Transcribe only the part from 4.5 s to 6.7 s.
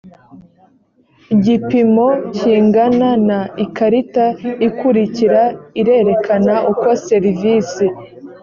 ikurikira irerekana